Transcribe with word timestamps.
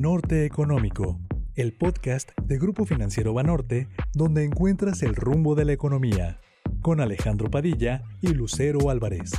Norte 0.00 0.44
Económico, 0.44 1.20
el 1.54 1.72
podcast 1.72 2.36
de 2.42 2.58
Grupo 2.58 2.84
Financiero 2.84 3.32
Banorte, 3.32 3.86
donde 4.12 4.42
encuentras 4.42 5.04
el 5.04 5.14
rumbo 5.14 5.54
de 5.54 5.64
la 5.64 5.72
economía, 5.72 6.40
con 6.82 7.00
Alejandro 7.00 7.48
Padilla 7.48 8.02
y 8.20 8.34
Lucero 8.34 8.90
Álvarez. 8.90 9.30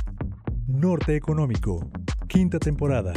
Norte 0.66 1.14
Económico, 1.14 1.90
quinta 2.26 2.58
temporada. 2.58 3.12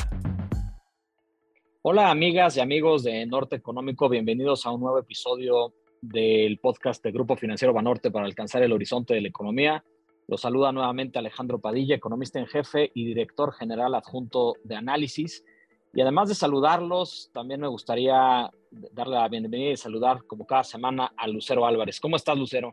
Hola 1.82 2.12
amigas 2.12 2.58
y 2.58 2.60
amigos 2.60 3.04
de 3.04 3.26
Norte 3.26 3.56
Económico, 3.56 4.10
bienvenidos 4.10 4.66
a 4.66 4.72
un 4.72 4.82
nuevo 4.82 5.00
episodio 5.00 5.74
del 6.02 6.60
podcast 6.60 7.02
de 7.02 7.14
Grupo 7.14 7.38
Financiero 7.38 7.74
Banorte 7.74 8.12
para 8.12 8.26
alcanzar 8.26 8.64
el 8.64 8.74
horizonte 8.74 9.14
de 9.14 9.22
la 9.22 9.30
economía. 9.30 9.86
Los 10.28 10.42
saluda 10.42 10.74
nuevamente 10.74 11.18
Alejandro 11.18 11.60
Padilla, 11.60 11.96
economista 11.96 12.38
en 12.38 12.48
jefe 12.48 12.92
y 12.94 13.06
director 13.06 13.54
general 13.54 13.96
adjunto 13.96 14.56
de 14.66 14.76
análisis. 14.76 15.46
Y 15.94 16.02
además 16.02 16.30
de 16.30 16.36
saludarlos, 16.36 17.30
también 17.34 17.62
me 17.62 17.68
gustaría 17.68 18.50
darle 18.92 19.16
la 19.16 19.28
bienvenida 19.28 19.72
y 19.72 19.78
saludar 19.78 20.24
como 20.26 20.46
cada 20.46 20.64
semana 20.64 21.12
a 21.18 21.28
Lucero 21.28 21.66
Álvarez. 21.66 22.00
¿Cómo 22.00 22.16
estás, 22.16 22.38
Lucero? 22.38 22.72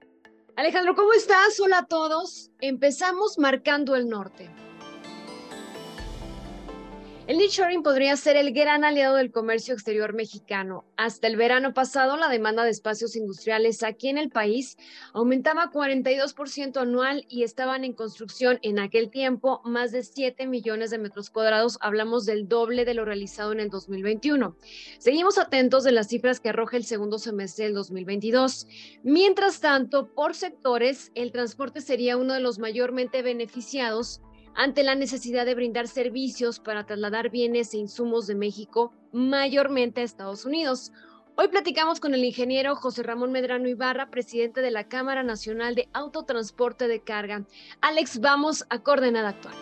Alejandro, 0.57 0.95
¿cómo 0.95 1.13
estás? 1.13 1.59
Hola 1.61 1.79
a 1.79 1.87
todos. 1.87 2.51
Empezamos 2.61 3.39
marcando 3.39 3.97
el 3.97 4.09
norte. 4.09 4.51
El 7.27 7.39
nearshoring 7.39 7.83
podría 7.83 8.17
ser 8.17 8.37
el 8.37 8.53
gran 8.53 8.85
aliado 8.85 9.17
del 9.17 9.33
comercio 9.33 9.75
exterior 9.75 10.15
mexicano. 10.15 10.85
Hasta 10.97 11.27
el 11.27 11.35
verano 11.35 11.75
pasado, 11.75 12.17
la 12.17 12.29
demanda 12.29 12.63
de 12.63 12.71
espacios 12.71 13.17
industriales 13.17 13.83
aquí 13.83 14.09
en 14.09 14.17
el 14.17 14.31
país 14.31 14.77
aumentaba 15.13 15.73
42% 15.73 16.77
anual 16.77 17.27
y 17.29 17.43
estaban 17.43 17.83
en 17.83 17.95
construcción 17.95 18.61
en 18.63 18.79
aquel 18.79 19.11
tiempo 19.11 19.61
más 19.65 19.91
de 19.91 20.05
7 20.05 20.47
millones 20.47 20.91
de 20.91 20.99
metros 20.99 21.29
cuadrados. 21.31 21.79
Hablamos 21.81 22.27
del 22.27 22.47
doble 22.47 22.85
de 22.85 22.95
lo 22.95 23.05
realizado 23.05 23.51
en 23.51 23.59
el 23.59 23.71
2021. 23.71 24.57
Seguimos 25.01 25.37
atentos 25.37 25.83
de 25.83 25.91
las 25.91 26.07
cifras 26.07 26.39
que 26.39 26.51
arroja 26.51 26.77
el 26.77 26.85
segundo 26.85 27.19
semestre 27.19 27.65
del 27.65 27.75
2022. 27.75 28.69
Mientras 29.03 29.59
tanto, 29.59 30.15
por 30.15 30.37
sectores, 30.37 31.11
el 31.17 31.33
transporte 31.33 31.81
sería 31.81 32.17
uno 32.17 32.35
de 32.35 32.41
los 32.41 32.61
mayormente 32.61 33.23
beneficiados 33.23 34.21
ante 34.57 34.83
la 34.83 34.95
necesidad 34.95 35.45
de 35.45 35.55
brindar 35.55 35.87
servicios 35.87 36.59
para 36.61 36.85
trasladar 36.85 37.31
bienes 37.31 37.75
e 37.75 37.79
insumos 37.79 38.27
de 38.27 38.35
México 38.35 38.93
mayormente 39.13 40.01
a 40.01 40.05
Estados 40.05 40.47
Unidos. 40.47 40.93
Hoy 41.37 41.49
platicamos 41.49 42.01
con 42.01 42.15
el 42.15 42.25
ingeniero 42.25 42.75
José 42.75 43.03
Ramón 43.03 43.33
Medrano 43.33 43.69
Ibarra, 43.69 44.11
presidente 44.11 44.63
de 44.63 44.71
la 44.71 44.85
Cámara 44.85 45.23
Nacional 45.23 45.75
de 45.75 45.89
Autotransporte 45.93 46.89
de 46.89 47.01
Carga. 47.01 47.45
Alex, 47.83 48.19
vamos 48.21 48.65
a 48.71 48.79
coordenada 48.79 49.29
actual. 49.29 49.55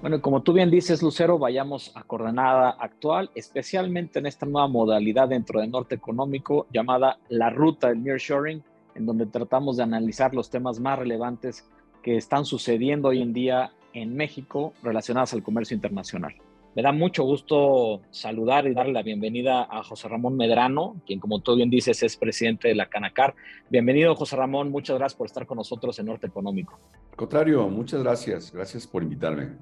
Bueno, 0.00 0.20
como 0.20 0.42
tú 0.42 0.52
bien 0.52 0.70
dices, 0.70 1.02
Lucero, 1.02 1.38
vayamos 1.38 1.92
a 1.94 2.02
coordenada 2.02 2.70
actual, 2.70 3.30
especialmente 3.36 4.18
en 4.18 4.26
esta 4.26 4.46
nueva 4.46 4.66
modalidad 4.66 5.28
dentro 5.28 5.60
de 5.60 5.68
Norte 5.68 5.94
Económico 5.94 6.66
llamada 6.72 7.18
la 7.28 7.50
ruta 7.50 7.90
del 7.90 8.02
nearshoring, 8.02 8.64
en 8.96 9.06
donde 9.06 9.26
tratamos 9.26 9.76
de 9.76 9.84
analizar 9.84 10.34
los 10.34 10.50
temas 10.50 10.80
más 10.80 10.98
relevantes 10.98 11.68
que 12.02 12.16
están 12.16 12.44
sucediendo 12.44 13.08
hoy 13.08 13.22
en 13.22 13.32
día 13.32 13.72
en 13.92 14.16
México 14.16 14.72
relacionadas 14.82 15.32
al 15.32 15.42
comercio 15.42 15.74
internacional. 15.74 16.34
Me 16.76 16.82
da 16.82 16.92
mucho 16.92 17.24
gusto 17.24 18.00
saludar 18.10 18.66
y 18.68 18.74
darle 18.74 18.92
la 18.92 19.02
bienvenida 19.02 19.66
a 19.68 19.82
José 19.82 20.06
Ramón 20.06 20.36
Medrano, 20.36 20.96
quien 21.04 21.18
como 21.18 21.40
tú 21.40 21.56
bien 21.56 21.68
dices 21.68 22.00
es 22.04 22.16
presidente 22.16 22.68
de 22.68 22.76
la 22.76 22.86
Canacar. 22.86 23.34
Bienvenido 23.68 24.14
José 24.14 24.36
Ramón, 24.36 24.70
muchas 24.70 24.96
gracias 24.96 25.18
por 25.18 25.26
estar 25.26 25.46
con 25.46 25.56
nosotros 25.56 25.98
en 25.98 26.06
Norte 26.06 26.28
Económico. 26.28 26.78
Al 27.10 27.16
contrario, 27.16 27.68
muchas 27.68 28.04
gracias, 28.04 28.52
gracias 28.52 28.86
por 28.86 29.02
invitarme 29.02 29.56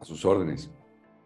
a 0.00 0.04
sus 0.04 0.24
órdenes. 0.24 0.68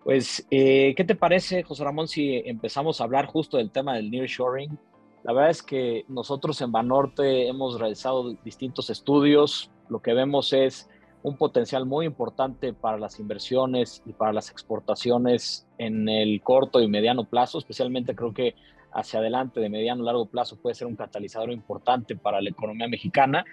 Pues, 0.05 0.47
eh, 0.51 0.93
¿qué 0.97 1.05
te 1.05 1.15
parece 1.15 1.63
José 1.63 1.85
Ramón 1.85 2.09
si 2.09 2.43
empezamos 2.45 3.01
a 3.01 3.05
hablar 3.05 3.27
justo 3.27 3.57
del 3.57 3.71
tema 3.71 3.95
del 3.95 4.11
nearshoring? 4.11 4.79
La 5.23 5.33
verdad 5.33 5.51
es 5.51 5.63
que 5.63 6.05
nosotros 6.09 6.61
en 6.61 6.73
Banorte 6.73 7.49
hemos 7.49 7.79
realizado 7.79 8.35
distintos 8.45 8.91
estudios, 8.91 9.71
lo 9.93 10.01
que 10.01 10.15
vemos 10.15 10.53
es 10.53 10.89
un 11.23 11.37
potencial 11.37 11.87
muy 11.87 12.07
importante 12.07 12.73
para 12.73 12.99
las 12.99 13.21
inversiones 13.21 14.03
y 14.07 14.13
para 14.13 14.33
las 14.33 14.51
exportaciones 14.51 15.69
en 15.79 16.09
el 16.09 16.41
corto 16.43 16.81
y 16.81 16.89
mediano 16.89 17.25
plazo, 17.25 17.59
especialmente 17.59 18.17
creo 18.17 18.33
que 18.33 18.55
hacia 18.93 19.21
adelante 19.21 19.61
de 19.61 19.69
mediano 19.69 20.03
y 20.03 20.07
largo 20.07 20.27
plazo 20.27 20.57
puede 20.57 20.75
ser 20.75 20.87
un 20.87 20.97
catalizador 20.97 21.53
importante 21.53 22.17
para 22.17 22.41
la 22.41 22.51
economía 22.51 22.89
mexicana. 22.89 23.45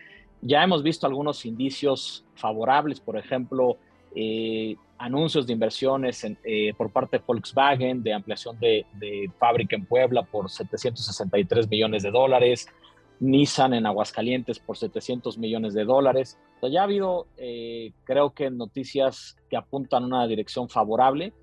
Ya 0.41 0.63
hemos 0.63 0.81
visto 0.81 1.05
algunos 1.05 1.45
indicios 1.45 2.25
favorables, 2.35 2.99
por 2.99 3.17
ejemplo, 3.17 3.77
eh, 4.15 4.75
anuncios 4.97 5.45
de 5.45 5.53
inversiones 5.53 6.25
eh, 6.43 6.73
por 6.75 6.91
parte 6.91 7.17
de 7.17 7.23
Volkswagen 7.25 8.01
de 8.01 8.13
ampliación 8.13 8.59
de, 8.59 8.85
de, 8.93 9.29
fábrica 9.37 9.75
en 9.75 9.85
Puebla 9.85 10.23
por 10.23 10.49
763 10.49 11.69
millones 11.69 12.03
de 12.03 12.11
dólares, 12.11 12.67
Nissan 13.19 13.73
en 13.73 13.85
Aguascalientes 13.85 14.59
por 14.59 14.77
700 14.77 15.37
millones 15.37 15.73
de 15.73 15.85
dólares. 15.85 16.37
ya 16.61 16.81
ha 16.81 16.83
habido, 16.83 17.27
eh, 17.37 17.91
creo 18.03 18.31
que, 18.31 18.49
noticias 18.49 19.37
que 19.49 19.57
apuntan 19.57 20.03
a 20.03 20.05
una 20.07 20.27
dirección 20.27 20.69
favorable. 20.69 21.33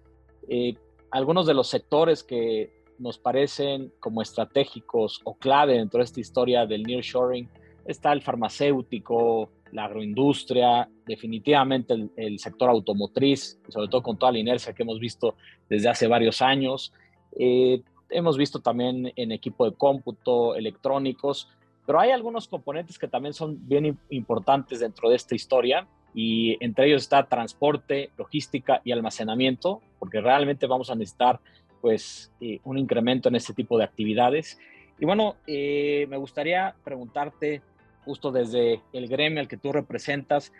Eh, 0.48 0.74
algunos 1.10 1.46
de 1.46 1.54
los 1.54 1.68
sectores 1.68 2.22
que 2.22 2.70
nos 2.98 3.18
parecen 3.18 3.92
como 4.00 4.22
estratégicos 4.22 5.20
o 5.24 5.34
clave 5.34 5.74
dentro 5.74 5.98
de 5.98 6.04
esta 6.04 6.20
historia 6.20 6.66
del 6.66 6.82
nearshoring 6.82 7.48
está 7.84 8.12
el 8.12 8.22
farmacéutico, 8.22 9.50
la 9.72 9.84
agroindustria, 9.84 10.88
definitivamente 11.06 11.94
el, 12.16 12.38
sector 12.38 12.70
automotriz, 12.70 13.58
sobre 13.68 13.88
todo 13.88 14.02
con 14.02 14.16
toda 14.16 14.32
la 14.32 14.38
inercia 14.38 14.72
que 14.72 14.82
hemos 14.82 14.98
visto 14.98 15.34
desde 15.68 15.88
hace 15.88 16.06
varios 16.06 16.40
años. 16.40 16.92
Eh, 17.38 17.82
hemos 18.10 18.36
visto 18.36 18.60
también 18.60 19.12
en 19.16 19.32
equipo 19.32 19.68
de 19.68 19.76
cómputo, 19.76 20.54
electrónicos, 20.54 21.48
pero 21.86 22.00
hay 22.00 22.10
algunos 22.10 22.48
componentes 22.48 22.98
que 22.98 23.06
también 23.06 23.32
son 23.32 23.66
bien 23.68 23.98
importantes 24.10 24.80
dentro 24.80 25.08
de 25.08 25.16
esta 25.16 25.34
historia 25.34 25.86
y 26.14 26.56
entre 26.64 26.86
ellos 26.86 27.02
está 27.02 27.26
transporte, 27.26 28.10
logística 28.16 28.80
y 28.84 28.90
almacenamiento, 28.90 29.80
porque 29.98 30.20
realmente 30.20 30.66
vamos 30.66 30.90
a 30.90 30.94
necesitar 30.94 31.38
pues 31.80 32.32
eh, 32.40 32.58
un 32.64 32.78
incremento 32.78 33.28
en 33.28 33.36
este 33.36 33.52
tipo 33.52 33.78
de 33.78 33.84
actividades. 33.84 34.58
Y 34.98 35.04
bueno, 35.04 35.36
eh, 35.46 36.06
me 36.08 36.16
gustaría 36.16 36.74
preguntarte 36.82 37.62
justo 38.04 38.32
desde 38.32 38.80
el 38.92 39.08
gremio 39.08 39.40
al 39.40 39.48
que 39.48 39.56
tú 39.56 39.72
representas, 39.72 40.52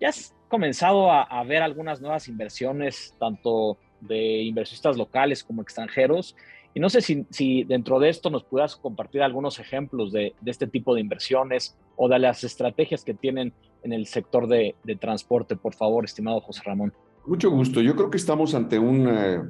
¿ya 0.00 0.10
has 0.10 0.34
comenzado 0.48 1.10
a, 1.10 1.22
a 1.22 1.42
ver 1.42 1.62
algunas 1.62 2.00
nuevas 2.00 2.28
inversiones, 2.28 3.16
tanto 3.18 3.78
de 4.00 4.42
inversionistas 4.42 4.96
locales 4.96 5.42
como 5.42 5.62
extranjeros? 5.62 6.36
Y 6.74 6.80
no 6.80 6.88
sé 6.88 7.02
si, 7.02 7.64
dentro 7.64 7.98
de 8.00 8.08
esto 8.08 8.30
nos 8.30 8.44
puedas 8.44 8.76
compartir 8.76 9.22
algunos 9.22 9.58
ejemplos 9.58 10.10
de, 10.10 10.34
este 10.46 10.66
tipo 10.66 10.94
de 10.94 11.02
inversiones 11.02 11.76
o 11.96 12.08
de 12.08 12.18
las 12.18 12.44
estrategias 12.44 13.04
que 13.04 13.12
tienen 13.12 13.52
en 13.82 13.92
el 13.92 14.06
sector 14.06 14.46
de, 14.46 14.74
transporte, 14.98 15.56
por 15.56 15.74
favor, 15.74 16.04
estimado 16.04 16.40
José 16.40 16.62
Ramón. 16.64 16.92
Mucho 17.26 17.50
gusto. 17.50 17.82
Yo 17.82 17.94
creo 17.94 18.10
que 18.10 18.16
estamos 18.16 18.54
ante 18.54 18.78
un 18.78 19.06
eh, 19.06 19.42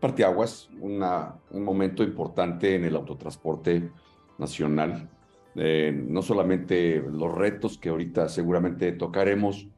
parteaguas, 0.00 0.70
una, 0.80 1.34
un 1.50 1.64
momento 1.64 2.02
importante 2.02 2.74
en 2.74 2.84
el 2.84 2.96
autotransporte 2.96 3.90
nacional. 4.38 5.08
Eh, 5.56 5.92
no 5.94 6.22
solamente 6.22 7.02
los 7.02 7.34
retos 7.34 7.76
que 7.76 7.90
ahorita 7.90 8.28
seguramente 8.28 8.92
tocaremos, 8.92 9.68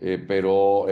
eh, 0.00 0.22
pero 0.26 0.86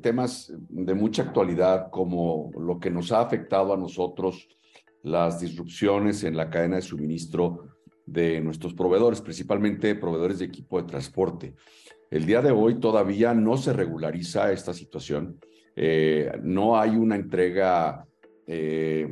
temas 0.00 0.52
de 0.68 0.94
mucha 0.94 1.22
actualidad 1.22 1.90
como 1.90 2.50
lo 2.58 2.78
que 2.78 2.90
nos 2.90 3.12
ha 3.12 3.20
afectado 3.20 3.74
a 3.74 3.76
nosotros 3.76 4.48
las 5.04 5.38
disrupciones 5.40 6.24
en 6.24 6.36
la 6.36 6.50
cadena 6.50 6.76
de 6.76 6.82
suministro 6.82 7.68
de 8.06 8.40
nuestros 8.40 8.74
proveedores, 8.74 9.20
principalmente 9.20 9.94
proveedores 9.94 10.38
de 10.38 10.46
equipo 10.46 10.80
de 10.80 10.88
transporte. 10.88 11.54
El 12.10 12.26
día 12.26 12.42
de 12.42 12.50
hoy 12.50 12.80
todavía 12.80 13.34
no 13.34 13.56
se 13.56 13.72
regulariza 13.72 14.50
esta 14.50 14.72
situación. 14.72 15.38
Eh, 15.76 16.30
no 16.42 16.78
hay 16.78 16.96
una 16.96 17.16
entrega, 17.16 18.06
eh, 18.46 19.06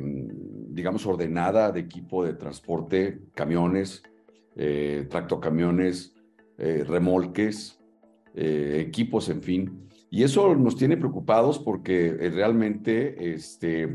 digamos, 0.69 1.05
ordenada 1.05 1.71
de 1.71 1.81
equipo 1.81 2.25
de 2.25 2.33
transporte, 2.33 3.19
camiones, 3.35 4.03
eh, 4.55 5.07
tractocamiones, 5.09 6.15
remolques, 6.57 7.79
equipos, 8.35 9.27
en 9.27 9.41
fin. 9.41 9.89
Y 10.13 10.21
eso 10.21 10.53
nos 10.53 10.75
tiene 10.75 10.95
preocupados 10.95 11.57
porque 11.57 12.09
eh, 12.09 12.29
realmente 12.29 13.33
este, 13.33 13.87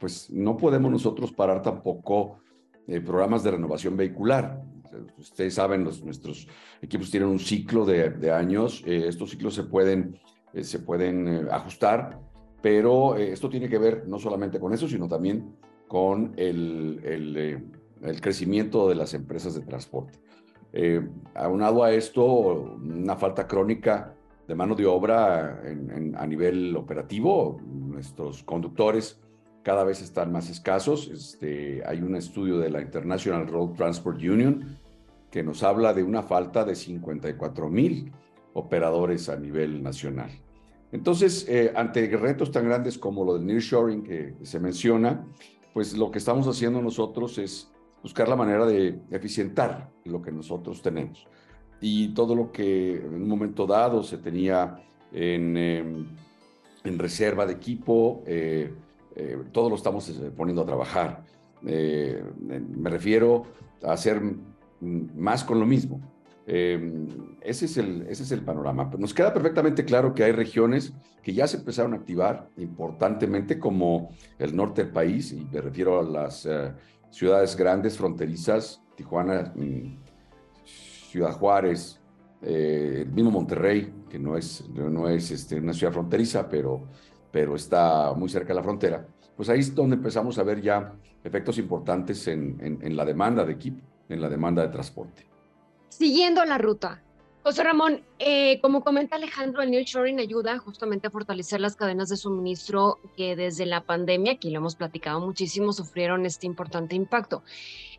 pues 0.00 0.28
no 0.28 0.56
podemos 0.56 0.90
nosotros 0.90 1.30
parar 1.30 1.62
tampoco 1.62 2.40
eh, 2.88 3.00
programas 3.00 3.44
de 3.44 3.52
renovación 3.52 3.96
vehicular. 3.96 4.64
Ustedes 5.16 5.54
saben, 5.54 5.84
los, 5.84 6.02
nuestros 6.02 6.48
equipos 6.82 7.08
tienen 7.08 7.28
un 7.28 7.38
ciclo 7.38 7.86
de, 7.86 8.32
años, 8.32 8.82
eh, 8.84 9.04
estos 9.06 9.30
ciclos 9.30 9.54
se 9.54 9.62
pueden, 9.62 10.18
se 10.60 10.80
pueden 10.80 11.48
ajustar, 11.52 12.18
pero 12.60 13.14
esto 13.14 13.48
tiene 13.48 13.68
que 13.68 13.78
ver 13.78 14.08
no 14.08 14.18
solamente 14.18 14.58
con 14.58 14.74
eso, 14.74 14.88
sino 14.88 15.06
también 15.06 15.54
con 15.86 16.32
el, 16.36 17.00
el, 17.04 17.70
el 18.02 18.20
crecimiento 18.20 18.88
de 18.88 18.96
las 18.96 19.14
empresas 19.14 19.54
de 19.54 19.60
transporte. 19.60 20.18
aunado 21.36 21.84
a 21.84 21.92
esto, 21.92 22.24
una 22.24 23.14
falta 23.14 23.46
crónica 23.46 24.16
de 24.50 24.56
mano 24.56 24.74
de 24.74 24.84
obra 24.84 25.62
a 26.16 26.26
nivel 26.26 26.74
operativo. 26.74 27.60
Nuestros 27.64 28.42
conductores 28.42 29.20
cada 29.62 29.84
vez 29.84 30.02
están 30.02 30.32
más 30.32 30.50
escasos. 30.50 31.08
Este, 31.08 31.84
hay 31.86 32.02
un 32.02 32.16
estudio 32.16 32.58
de 32.58 32.68
la 32.68 32.80
International 32.80 33.46
Road 33.46 33.74
Transport 33.76 34.18
Union 34.18 34.76
que 35.30 35.44
nos 35.44 35.62
habla 35.62 35.94
de 35.94 36.02
una 36.02 36.24
falta 36.24 36.64
de 36.64 36.74
54 36.74 37.68
mil 37.68 38.10
operadores 38.54 39.28
a 39.28 39.36
nivel 39.36 39.84
nacional. 39.84 40.32
Entonces, 40.90 41.46
eh, 41.48 41.72
ante 41.76 42.08
retos 42.16 42.50
tan 42.50 42.64
grandes 42.64 42.98
como 42.98 43.24
lo 43.24 43.34
del 43.34 43.46
nearshoring 43.46 44.02
que 44.02 44.34
se 44.42 44.58
menciona, 44.58 45.24
pues 45.72 45.96
lo 45.96 46.10
que 46.10 46.18
estamos 46.18 46.48
haciendo 46.48 46.82
nosotros 46.82 47.38
es 47.38 47.70
buscar 48.02 48.28
la 48.28 48.34
manera 48.34 48.66
de 48.66 49.00
eficientar 49.12 49.92
lo 50.06 50.20
que 50.20 50.32
nosotros 50.32 50.82
tenemos. 50.82 51.28
Y 51.80 52.08
todo 52.08 52.34
lo 52.34 52.52
que 52.52 52.96
en 52.96 53.14
un 53.14 53.28
momento 53.28 53.66
dado 53.66 54.02
se 54.02 54.18
tenía 54.18 54.82
en, 55.12 55.56
em, 55.56 56.06
en 56.84 56.98
reserva 56.98 57.46
de 57.46 57.54
equipo, 57.54 58.22
eh, 58.26 58.72
eh, 59.16 59.38
todo 59.52 59.68
lo 59.70 59.76
estamos 59.76 60.08
eh, 60.08 60.30
poniendo 60.36 60.62
a 60.62 60.66
trabajar. 60.66 61.24
me 61.62 62.88
refiero 62.88 63.44
a 63.82 63.92
hacer 63.92 64.22
más 64.80 65.44
con 65.44 65.60
lo 65.60 65.66
mismo. 65.66 66.00
Em, 66.46 67.06
ese, 67.42 67.66
es 67.66 67.76
el, 67.76 68.06
ese 68.08 68.22
es 68.22 68.32
el 68.32 68.42
panorama. 68.42 68.90
Nos 68.98 69.12
queda 69.12 69.32
perfectamente 69.32 69.84
claro 69.84 70.14
que 70.14 70.24
hay 70.24 70.32
regiones 70.32 70.92
que 71.22 71.34
ya 71.34 71.46
se 71.46 71.58
empezaron 71.58 71.92
a 71.92 71.96
activar 71.96 72.48
importantemente, 72.56 73.58
como 73.58 74.10
el 74.38 74.56
norte 74.56 74.84
del 74.84 74.92
país, 74.92 75.32
y 75.32 75.44
me 75.52 75.60
refiero 75.60 76.00
a 76.00 76.02
las 76.02 76.48
ciudades 77.10 77.56
grandes, 77.56 77.98
fronterizas, 77.98 78.82
Tijuana, 78.96 79.52
mm, 79.54 80.09
Ciudad 81.10 81.32
Juárez, 81.32 82.00
eh, 82.40 83.00
el 83.00 83.10
mismo 83.10 83.32
Monterrey, 83.32 83.92
que 84.08 84.16
no 84.16 84.36
es, 84.36 84.64
no 84.70 85.08
es 85.08 85.32
este, 85.32 85.58
una 85.58 85.72
ciudad 85.72 85.92
fronteriza, 85.92 86.48
pero, 86.48 86.82
pero 87.32 87.56
está 87.56 88.12
muy 88.14 88.28
cerca 88.28 88.48
de 88.48 88.54
la 88.54 88.62
frontera, 88.62 89.06
pues 89.36 89.48
ahí 89.48 89.58
es 89.58 89.74
donde 89.74 89.96
empezamos 89.96 90.38
a 90.38 90.44
ver 90.44 90.60
ya 90.60 90.92
efectos 91.24 91.58
importantes 91.58 92.28
en, 92.28 92.78
en 92.80 92.96
la 92.96 93.04
demanda 93.04 93.44
de 93.44 93.52
equipo, 93.52 93.84
en 94.08 94.20
la 94.20 94.28
demanda 94.28 94.62
de 94.62 94.68
transporte. 94.68 95.26
Siguiendo 95.88 96.44
la 96.44 96.58
ruta, 96.58 97.02
José 97.42 97.64
Ramón, 97.64 98.04
eh, 98.18 98.60
como 98.60 98.84
comenta 98.84 99.16
Alejandro, 99.16 99.62
el 99.62 99.70
Shoring 99.70 100.20
ayuda 100.20 100.58
justamente 100.58 101.06
a 101.06 101.10
fortalecer 101.10 101.58
las 101.58 101.74
cadenas 101.74 102.10
de 102.10 102.18
suministro 102.18 102.98
que 103.16 103.34
desde 103.34 103.64
la 103.64 103.80
pandemia, 103.80 104.32
aquí 104.32 104.50
lo 104.50 104.58
hemos 104.58 104.76
platicado 104.76 105.20
muchísimo, 105.20 105.72
sufrieron 105.72 106.26
este 106.26 106.46
importante 106.46 106.96
impacto. 106.96 107.42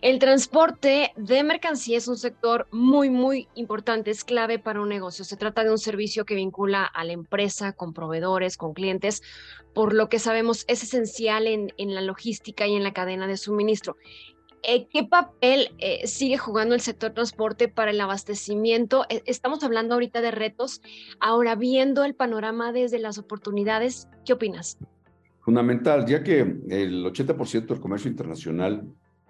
El 0.01 0.19
transporte 0.19 1.11
de 1.15 1.43
mercancía 1.43 1.97
es 1.97 2.07
un 2.07 2.17
sector 2.17 2.67
muy, 2.71 3.09
muy 3.09 3.47
importante, 3.55 4.11
es 4.11 4.23
clave 4.23 4.59
para 4.59 4.79
un 4.79 4.89
negocio. 4.89 5.25
Se 5.25 5.38
trata 5.38 5.63
de 5.63 5.71
un 5.71 5.79
servicio 5.79 6.23
que 6.23 6.35
vincula 6.35 6.83
a 6.85 7.03
la 7.03 7.13
empresa 7.13 7.73
con 7.73 7.93
proveedores, 7.93 8.57
con 8.57 8.73
clientes, 8.73 9.23
por 9.73 9.93
lo 9.93 10.07
que 10.07 10.19
sabemos 10.19 10.65
es 10.67 10.83
esencial 10.83 11.47
en, 11.47 11.73
en 11.77 11.95
la 11.95 12.01
logística 12.01 12.67
y 12.67 12.75
en 12.75 12.83
la 12.83 12.93
cadena 12.93 13.25
de 13.25 13.38
suministro. 13.38 13.97
Eh, 14.63 14.87
¿Qué 14.89 15.03
papel 15.03 15.69
eh, 15.79 16.05
sigue 16.05 16.37
jugando 16.37 16.75
el 16.75 16.81
sector 16.81 17.11
transporte 17.11 17.67
para 17.67 17.91
el 17.91 17.99
abastecimiento? 17.99 19.05
Eh, 19.09 19.23
estamos 19.25 19.63
hablando 19.63 19.95
ahorita 19.95 20.21
de 20.21 20.29
retos. 20.29 20.81
Ahora, 21.19 21.55
viendo 21.55 22.03
el 22.03 22.13
panorama 22.13 22.71
desde 22.71 22.99
las 22.99 23.17
oportunidades, 23.17 24.07
¿qué 24.23 24.33
opinas? 24.33 24.77
Fundamental, 25.39 26.05
ya 26.05 26.23
que 26.23 26.41
el 26.41 27.03
80% 27.05 27.65
del 27.65 27.79
comercio 27.79 28.11
internacional 28.11 28.83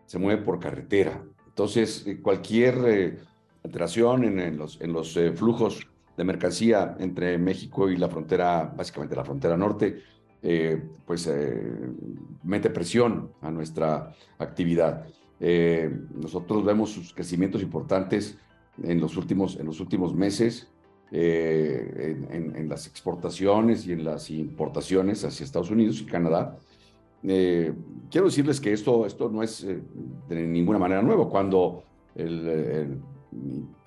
se 0.06 0.19
mueve 0.19 0.42
por 0.42 0.60
carretera. 0.60 1.24
Entonces, 1.48 2.06
cualquier 2.22 3.18
alteración 3.63 4.25
en, 4.25 4.57
los, 4.57 4.81
en 4.81 4.92
los 4.92 5.18
flujos 5.36 5.88
de 6.18 6.24
mercancía 6.25 6.98
entre 7.00 7.38
México 7.38 7.89
y 7.89 7.95
la 7.95 8.10
frontera, 8.10 8.74
básicamente 8.75 9.16
la 9.16 9.24
frontera 9.24 9.56
norte, 9.56 10.04
pues 11.06 11.31
mete 12.44 12.69
presión 12.69 13.31
a 13.42 13.50
nuestra 13.51 14.13
actividad. 14.38 15.06
Eh, 15.44 15.92
nosotros 16.14 16.64
vemos 16.64 16.92
sus 16.92 17.14
crecimientos 17.16 17.64
importantes 17.64 18.38
en 18.84 19.02
los 19.02 19.18
últimos, 19.18 19.60
en 19.60 19.66
los 19.66 19.80
últimos 19.80 20.14
meses 20.14 20.68
eh, 21.12 22.16
en, 22.30 22.70
las 22.70 22.86
exportaciones 22.86 23.88
y 23.88 23.92
en 23.92 24.06
las 24.06 24.30
importaciones 24.30 25.26
hacia 25.26 25.44
Estados 25.44 25.72
Unidos 25.72 26.00
y 26.00 26.06
Canadá. 26.06 26.60
Eh, 27.24 27.74
quiero 28.12 28.28
decirles 28.28 28.62
que 28.62 28.72
esto, 28.72 29.06
esto 29.08 29.30
no 29.30 29.42
es 29.42 29.66
de 29.66 30.48
ninguna 30.48 30.78
manera 30.78 31.02
nuevo. 31.02 31.28
Cuando 31.28 31.84
el, 32.16 33.02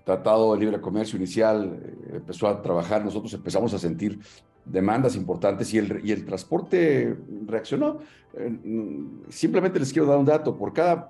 Tratado 0.05 0.53
de 0.53 0.61
Libre 0.61 0.81
Comercio 0.83 1.17
inicial 1.17 1.81
empezó 2.13 2.47
a 2.47 2.61
trabajar, 2.61 3.03
nosotros 3.03 3.33
empezamos 3.33 3.73
a 3.73 3.79
sentir 3.79 4.19
demandas 4.65 5.17
importantes 5.17 5.73
y 5.73 5.79
el, 5.79 6.01
y 6.05 6.13
el 6.13 6.27
transporte 6.27 7.17
reaccionó. 7.47 8.01
simplemente 9.29 9.79
les 9.79 9.93
quiero 9.93 10.09
dar 10.09 10.19
un 10.19 10.27
dato. 10.27 10.57
Por 10.57 10.75
cada 10.75 11.09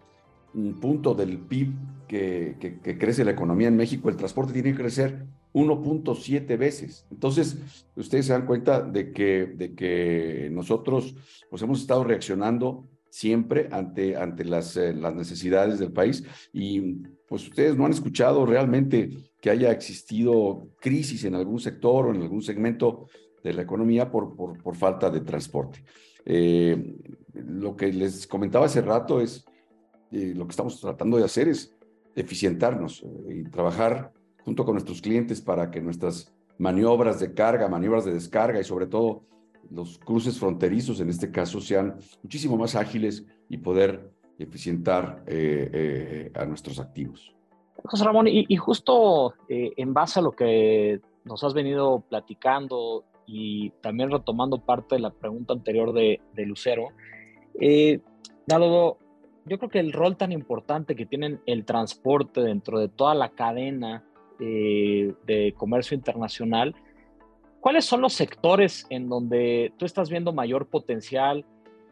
punto 0.80 1.14
del 1.14 1.38
PIB 1.38 1.72
que, 2.08 2.96
crece 2.98 3.24
la 3.24 3.32
economía 3.32 3.68
en 3.68 3.76
México, 3.76 4.08
el 4.08 4.16
transporte 4.16 4.52
tiene 4.52 4.72
que 4.72 4.82
crecer 4.82 5.26
1.7 5.52 6.58
veces. 6.58 7.06
Entonces, 7.10 7.58
ustedes 7.96 8.26
se 8.26 8.32
dan 8.32 8.46
cuenta 8.46 8.80
de 8.82 9.12
que, 9.12 9.46
de 9.46 9.74
que 9.74 10.48
nosotros 10.52 11.14
pues, 11.50 11.62
hemos 11.62 11.80
estado 11.80 12.04
reaccionando 12.04 12.88
siempre 13.10 13.68
ante, 13.70 14.16
ante 14.16 14.44
las, 14.44 14.76
eh, 14.76 14.92
las 14.92 15.14
necesidades 15.14 15.78
del 15.78 15.92
país 15.92 16.24
y 16.52 16.96
pues 17.28 17.48
ustedes 17.48 17.76
no 17.76 17.86
han 17.86 17.92
escuchado 17.92 18.44
realmente 18.44 19.10
que 19.40 19.50
haya 19.50 19.70
existido 19.70 20.68
crisis 20.80 21.24
en 21.24 21.36
algún 21.36 21.60
sector 21.60 22.06
o 22.06 22.14
en 22.14 22.22
algún 22.22 22.42
segmento 22.42 23.08
de 23.42 23.52
la 23.52 23.62
economía 23.62 24.10
por, 24.10 24.34
por, 24.34 24.60
por 24.60 24.74
falta 24.74 25.10
de 25.10 25.20
transporte. 25.20 25.84
Eh, 26.24 26.96
lo 27.34 27.76
que 27.76 27.92
les 27.92 28.26
comentaba 28.26 28.66
hace 28.66 28.80
rato 28.80 29.20
es 29.20 29.44
lo 30.10 30.44
que 30.46 30.50
estamos 30.50 30.80
tratando 30.80 31.16
de 31.16 31.24
hacer 31.24 31.48
es 31.48 31.74
eficientarnos 32.14 33.02
eh, 33.02 33.40
y 33.40 33.44
trabajar 33.44 34.12
junto 34.44 34.64
con 34.64 34.74
nuestros 34.74 35.00
clientes 35.00 35.40
para 35.40 35.70
que 35.70 35.80
nuestras 35.80 36.32
maniobras 36.58 37.18
de 37.20 37.34
carga, 37.34 37.68
maniobras 37.68 38.04
de 38.04 38.12
descarga 38.12 38.60
y 38.60 38.64
sobre 38.64 38.86
todo 38.86 39.22
los 39.70 39.98
cruces 39.98 40.38
fronterizos 40.38 41.00
en 41.00 41.08
este 41.08 41.30
caso 41.30 41.60
sean 41.60 41.96
muchísimo 42.22 42.56
más 42.56 42.74
ágiles 42.74 43.24
y 43.48 43.58
poder 43.58 44.10
eficientar 44.38 45.24
eh, 45.26 45.70
eh, 45.72 46.32
a 46.34 46.44
nuestros 46.44 46.78
activos. 46.78 47.34
José 47.84 48.04
Ramón, 48.04 48.28
y, 48.28 48.56
justo 48.56 49.34
en 49.48 49.92
base 49.92 50.20
a 50.20 50.22
lo 50.22 50.32
que 50.32 51.00
nos 51.24 51.44
has 51.44 51.52
venido 51.52 52.02
platicando 52.08 53.04
y 53.26 53.70
también 53.82 54.10
retomando 54.10 54.58
parte 54.58 54.94
de 54.94 55.02
la 55.02 55.10
pregunta 55.10 55.52
anterior 55.52 55.92
de, 55.92 56.20
de 56.34 56.46
Lucero, 56.46 56.88
dado 58.46 58.96
yo 59.46 59.58
creo 59.58 59.70
que 59.70 59.80
el 59.80 59.92
rol 59.92 60.16
tan 60.16 60.32
importante 60.32 60.96
que 60.96 61.06
tienen 61.06 61.40
el 61.46 61.64
transporte 61.64 62.40
dentro 62.40 62.78
de 62.78 62.88
toda 62.88 63.14
la 63.14 63.30
cadena 63.30 64.04
eh, 64.40 65.12
de 65.26 65.54
comercio 65.56 65.94
internacional, 65.94 66.74
¿cuáles 67.60 67.84
son 67.84 68.00
los 68.00 68.14
sectores 68.14 68.86
en 68.90 69.08
donde 69.08 69.72
tú 69.78 69.84
estás 69.84 70.08
viendo 70.08 70.32
mayor 70.32 70.66
potencial? 70.66 71.44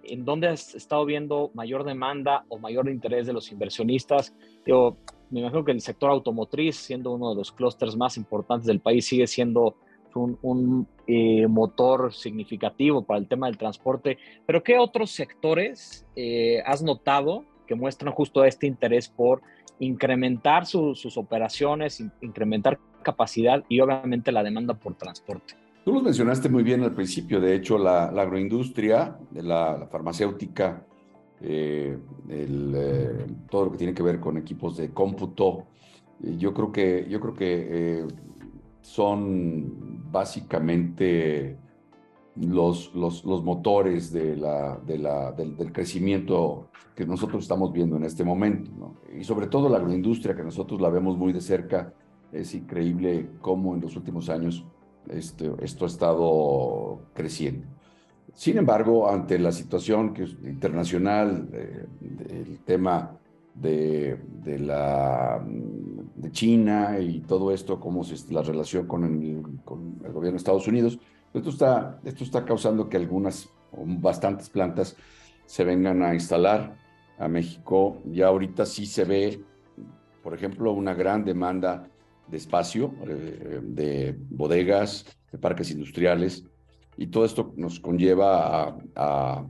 ¿En 0.05 0.25
donde 0.25 0.49
has 0.49 0.75
estado 0.75 1.05
viendo 1.05 1.51
mayor 1.55 1.85
demanda 1.85 2.45
o 2.49 2.59
mayor 2.59 2.89
interés 2.89 3.27
de 3.27 3.33
los 3.33 3.53
inversionistas? 3.53 4.35
Yo 4.67 4.97
me 5.31 5.41
imagino 5.41 5.65
que 5.65 5.73
el 5.73 5.81
sector 5.81 6.11
automotriz, 6.11 6.77
siendo 6.77 7.13
uno 7.13 7.31
de 7.31 7.37
los 7.37 7.53
clústeres 7.53 7.97
más 7.97 8.17
importantes 8.17 8.67
del 8.67 8.81
país, 8.81 9.07
sigue 9.07 9.27
siendo 9.27 9.77
un, 10.17 10.87
eh, 11.07 11.47
motor 11.49 12.13
significativo 12.13 13.03
para 13.03 13.19
el 13.19 13.29
tema 13.29 13.47
del 13.47 13.59
transporte, 13.59 14.19
pero 14.47 14.63
¿qué 14.63 14.79
otros 14.79 15.11
sectores 15.11 16.07
eh, 16.17 16.63
has 16.65 16.83
notado 16.83 17.45
que 17.67 17.75
muestran 17.75 18.13
justo 18.13 18.45
este 18.45 18.67
interés 18.67 19.09
por 19.09 19.43
incrementar 19.79 20.67
sus 20.67 21.17
operaciones, 21.17 22.03
incrementar 22.21 22.79
capacidad 23.03 23.65
y 23.69 23.81
obviamente 23.81 24.31
la 24.31 24.43
demanda 24.43 24.75
por 24.75 24.95
transporte? 24.95 25.55
Tú 25.85 25.93
los 25.93 26.03
mencionaste 26.05 26.49
muy 26.49 26.63
bien 26.63 26.83
al 26.85 26.93
principio, 26.93 27.41
de 27.41 27.57
hecho 27.57 27.77
la, 27.77 28.05
agroindustria, 28.05 29.19
la, 29.35 29.89
farmacéutica, 29.91 30.87
eh, 31.41 31.99
todo 33.51 33.65
lo 33.65 33.73
que 33.73 33.79
tiene 33.79 33.93
que 33.93 34.05
ver 34.05 34.21
con 34.21 34.37
equipos 34.37 34.77
de 34.77 34.91
cómputo, 34.91 35.65
yo 36.21 36.55
creo 36.55 36.71
que, 36.71 37.07
yo 37.11 37.19
creo 37.19 37.35
que 37.35 38.07
son 38.83 39.92
básicamente 40.13 41.57
los, 42.37 42.95
los, 42.95 43.25
los 43.25 43.43
motores 43.43 44.13
de 44.13 44.37
la, 44.37 44.79
de 44.87 44.99
la, 44.99 45.33
del, 45.33 45.73
crecimiento 45.73 46.69
que 46.95 47.07
nosotros 47.07 47.43
estamos 47.43 47.73
viendo 47.73 47.97
en 47.97 48.05
este 48.05 48.25
momento. 48.25 48.95
Y 49.19 49.25
sobre 49.25 49.47
todo 49.47 49.69
la 49.69 49.79
agroindustria, 49.79 50.37
que 50.37 50.45
nosotros 50.45 50.81
la 50.81 50.91
vemos 50.91 51.17
muy 51.17 51.33
de 51.33 51.41
cerca, 51.41 51.93
es 52.31 52.55
increíble 52.55 53.31
cómo 53.41 53.75
en 53.75 53.81
los 53.81 53.97
últimos 53.97 54.29
años 54.29 54.65
este, 55.09 55.51
esto 55.61 55.85
ha 55.85 55.89
estado 55.89 57.01
creciendo. 57.15 57.67
Sin 58.35 58.57
embargo, 58.57 59.11
ante 59.11 59.39
la 59.39 59.53
situación 59.53 60.15
que 60.15 60.23
internacional, 60.23 61.49
eh, 61.53 61.87
el 62.31 62.61
tema 62.61 63.19
de, 63.55 64.19
la, 64.59 65.45
de 65.45 66.31
China 66.31 66.99
y 66.99 67.21
todo 67.21 67.53
esto, 67.53 67.79
cómo 67.79 68.03
es 68.03 68.31
la 68.31 68.43
relación 68.43 68.87
con 68.87 69.05
el, 69.05 69.43
con 69.65 70.01
el 70.05 70.13
gobierno 70.13 70.33
de 70.33 70.39
Estados 70.39 70.67
Unidos, 70.67 70.99
esto 71.35 71.51
está, 71.51 72.01
esto 72.05 72.25
está 72.25 72.45
causando 72.45 72.89
que 72.89 72.97
algunas 72.97 73.49
o 73.73 73.85
bastantes 73.87 74.51
plantas 74.51 74.97
se 75.47 75.65
vengan 75.65 76.03
a 76.03 76.15
instalar 76.15 76.77
a 77.19 77.29
México. 77.29 78.03
Ya 78.05 78.27
ahorita 78.27 78.67
sí 78.67 78.87
se 78.87 79.05
ve, 79.05 79.43
por 80.23 80.35
ejemplo, 80.35 80.73
una 80.73 80.95
gran 80.95 81.25
demanda 81.25 81.89
de 82.29 82.37
espacio, 82.37 82.95
eh, 83.07 83.61
de 83.63 84.17
bodegas, 84.31 85.07
de 85.31 85.39
parques 85.39 85.71
industriales, 85.71 86.45
y 86.97 87.07
todo 87.07 87.25
esto 87.25 87.55
nos 87.57 87.81
conlleva 87.81 88.77
a, 88.95 89.47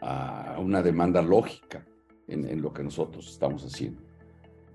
a, 0.00 0.58
una 0.58 0.82
demanda 0.82 1.20
lógica 1.20 1.84
en, 2.30 2.48
en, 2.48 2.62
lo 2.62 2.72
que 2.72 2.82
nosotros 2.82 3.28
estamos 3.28 3.64
haciendo. 3.64 4.00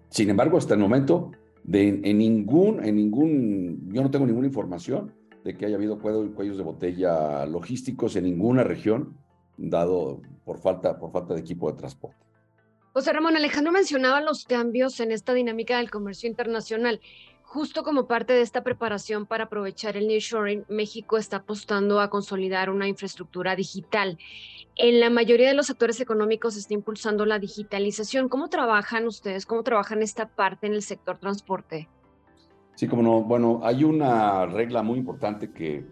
Sin 0.10 0.30
embargo, 0.30 0.58
hasta 0.58 0.74
el 0.74 0.80
momento, 0.80 1.32
de, 1.64 2.00
en, 2.04 2.18
ningún, 2.18 2.84
en 2.84 2.96
ningún, 2.96 3.90
yo 3.92 4.04
no 4.04 4.12
tengo 4.12 4.26
ninguna 4.26 4.48
información 4.48 5.14
de 5.44 5.56
que 5.56 5.66
haya 5.66 5.76
habido 5.76 6.00
cuellos 6.00 6.58
de 6.58 6.64
botella 6.64 7.46
logísticos 7.46 8.16
en 8.16 8.26
ninguna 8.26 8.64
región, 8.64 9.18
dado 9.58 10.22
por 10.44 10.60
falta, 10.60 10.98
por 10.98 11.12
falta 11.12 11.34
de 11.34 11.42
equipo 11.42 11.72
de 11.72 11.78
transporte. 11.78 12.26
José 12.94 13.12
Ramón 13.12 13.36
Alejandro 13.36 13.74
mencionaba 13.74 14.22
los 14.22 14.46
cambios 14.46 15.00
en 15.02 15.12
esta 15.12 15.34
dinámica 15.34 15.78
del 15.78 15.92
comercio 15.92 16.30
internacional. 16.30 17.02
Justo 17.56 17.84
como 17.84 18.06
parte 18.06 18.34
de 18.34 18.42
esta 18.42 18.66
preparación 18.66 19.26
para 19.26 19.46
aprovechar 19.46 19.96
el 19.96 20.10
nearshoring, 20.10 20.66
México 20.68 21.18
está 21.18 21.38
apostando 21.38 22.02
a 22.02 22.10
consolidar 22.10 22.70
una 22.70 22.86
infraestructura 22.86 23.56
digital. 23.56 24.18
En 24.76 25.00
la 25.00 25.10
mayoría 25.10 25.48
de 25.48 25.54
los 25.54 25.68
sectores 25.68 26.02
económicos 26.02 26.56
se 26.56 26.60
está 26.60 26.74
impulsando 26.74 27.26
la 27.26 27.40
digitalización. 27.40 28.28
¿Cómo 28.28 28.50
trabajan 28.50 29.08
ustedes? 29.08 29.46
¿Cómo 29.46 29.64
trabajan 29.64 30.02
esta 30.02 30.28
parte 30.28 30.68
en 30.68 30.74
el 30.74 30.82
sector 30.82 31.18
transporte? 31.18 31.88
Sí, 32.76 32.90
como 32.90 33.02
no. 33.02 33.22
Bueno, 33.22 33.62
hay 33.64 33.86
una 33.86 34.46
regla 34.48 34.84
muy 34.84 35.00
importante 35.00 35.54
que 35.54 35.86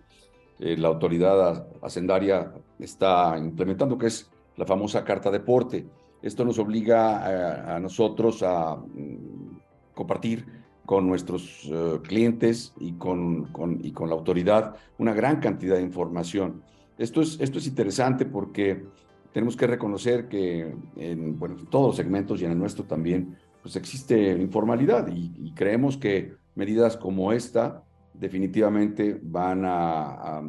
eh, 0.59 0.75
la 0.75 0.89
autoridad 0.89 1.65
hacendaria 1.81 2.53
está 2.77 3.37
implementando, 3.37 3.97
que 3.97 4.07
es 4.07 4.29
la 4.57 4.65
famosa 4.65 5.05
carta 5.05 5.31
de 5.31 5.39
porte. 5.39 5.87
Esto 6.21 6.43
nos 6.43 6.59
obliga 6.59 7.73
a, 7.73 7.79
nosotros 7.79 8.43
a 8.43 8.75
mm, 8.75 9.59
compartir 9.93 10.62
con 10.85 11.07
nuestros 11.07 11.69
eh, 11.71 11.99
clientes 12.03 12.73
y 12.79 12.93
con, 12.93 13.45
con, 13.45 13.79
y 13.83 13.91
con 13.91 14.09
la 14.09 14.15
autoridad 14.15 14.75
una 14.97 15.13
gran 15.13 15.39
cantidad 15.39 15.75
de 15.75 15.81
información. 15.81 16.61
Esto 16.97 17.21
es, 17.21 17.39
esto 17.39 17.57
es 17.59 17.67
interesante 17.67 18.25
porque 18.25 18.85
tenemos 19.31 19.55
que 19.55 19.67
reconocer 19.67 20.27
que 20.27 20.75
en 20.95 21.39
bueno, 21.39 21.55
todos 21.69 21.87
los 21.87 21.95
segmentos 21.95 22.41
y 22.41 22.45
en 22.45 22.51
el 22.51 22.59
nuestro 22.59 22.85
también, 22.85 23.35
pues 23.61 23.75
existe 23.75 24.31
informalidad 24.33 25.07
y, 25.07 25.53
creemos 25.53 25.97
que 25.97 26.35
medidas 26.55 26.97
como 26.97 27.31
esta 27.31 27.83
definitivamente 28.13 29.19
van 29.23 29.63
a, 29.65 30.41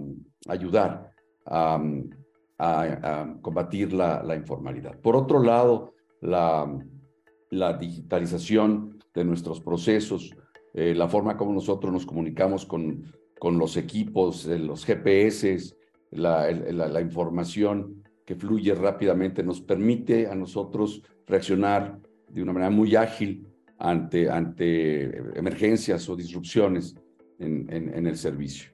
ayudar 0.49 1.11
a, 1.47 1.81
combatir 3.41 3.93
la, 3.93 4.23
la, 4.23 4.35
informalidad. 4.35 4.99
Por 5.01 5.17
otro 5.17 5.43
lado, 5.43 5.95
la, 6.21 6.67
la 7.51 7.75
digitalización 7.75 8.94
de 9.15 9.25
nuestros 9.25 9.61
procesos, 9.61 10.35
eh, 10.75 10.95
la 10.95 11.09
forma 11.09 11.37
como 11.37 11.53
nosotros 11.53 11.93
nos 11.93 12.05
comunicamos 12.05 12.67
con, 12.67 13.13
con 13.39 13.59
los 13.59 13.77
equipos, 13.77 14.47
los 14.47 14.85
GPS, 14.85 15.77
la, 16.11 16.51
la, 16.51 17.01
información 17.01 18.03
que 18.25 18.35
fluye 18.35 18.75
rápidamente 18.75 19.43
nos 19.43 19.61
permite 19.61 20.27
a 20.27 20.35
nosotros 20.35 21.03
reaccionar 21.27 21.99
de 22.29 22.43
una 22.43 22.53
manera 22.53 22.71
muy 22.71 22.97
ágil 22.97 23.47
ante, 23.79 24.31
ante 24.31 25.39
emergencias 25.39 26.09
o 26.09 26.17
disrupciones 26.17 26.97
en, 27.39 27.69
en, 27.71 28.07
el 28.07 28.17
servicio. 28.17 28.71